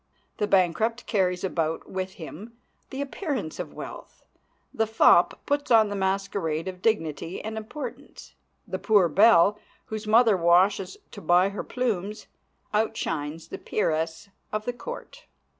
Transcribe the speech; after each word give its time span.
The 0.37 0.47
bankrupt 0.47 1.05
carries 1.05 1.43
about 1.43 1.87
with 1.87 2.13
him 2.13 2.57
the 2.89 3.01
appearance 3.03 3.59
of 3.59 3.75
wealth. 3.75 4.23
The 4.73 4.87
fop 4.87 5.45
puts 5.45 5.69
on 5.69 5.89
the 5.89 5.95
masquerade 5.95 6.67
of 6.67 6.81
dignity 6.81 7.39
and 7.39 7.55
importance. 7.55 8.33
The 8.67 8.79
poor 8.79 9.07
belle, 9.07 9.59
whose 9.85 10.07
mother 10.07 10.35
washes 10.35 10.97
to 11.11 11.21
buy 11.21 11.49
her 11.49 11.63
plumes, 11.63 12.25
outshines 12.73 13.49
the 13.49 13.59
peeress 13.59 14.27
of 14.51 14.65
the 14.65 14.73
court. 14.73 15.25